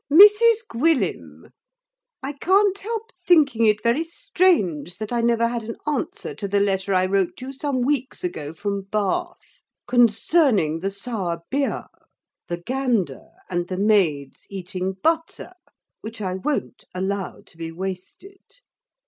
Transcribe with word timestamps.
MRS 0.11 0.65
GWYLLIM, 0.67 1.51
I 2.23 2.33
can't 2.33 2.79
help 2.79 3.11
thinking 3.27 3.67
it 3.67 3.83
very 3.83 4.03
strange, 4.03 4.97
that 4.97 5.11
I 5.13 5.21
never 5.21 5.47
had 5.47 5.61
an 5.61 5.75
answer 5.85 6.33
to 6.33 6.47
the 6.47 6.59
letter 6.59 6.91
I 6.91 7.05
wrote 7.05 7.39
you 7.39 7.53
some 7.53 7.81
weeks 7.83 8.23
ago 8.23 8.51
from 8.51 8.81
Bath, 8.91 9.61
concerning 9.87 10.79
the 10.79 10.89
sour 10.89 11.41
bear, 11.51 11.85
the 12.47 12.57
gander, 12.57 13.27
and 13.47 13.67
the 13.67 13.77
maids 13.77 14.47
eating 14.49 14.93
butter, 15.03 15.51
which 16.01 16.19
I 16.19 16.33
won't 16.33 16.83
allow 16.95 17.41
to 17.41 17.55
be 17.55 17.71
wasted. 17.71 18.41